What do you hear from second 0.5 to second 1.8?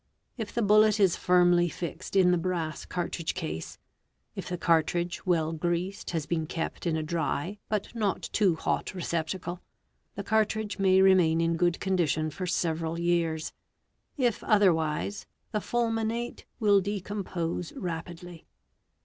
the bullet is firmly